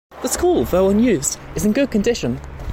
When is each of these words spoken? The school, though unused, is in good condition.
The 0.23 0.27
school, 0.29 0.63
though 0.63 0.89
unused, 0.89 1.37
is 1.53 1.63
in 1.63 1.73
good 1.73 1.91
condition. 1.91 2.41